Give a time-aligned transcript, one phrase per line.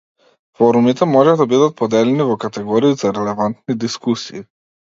[0.59, 4.47] Форумите може да бидат поделени во категории за релевантни дискусии.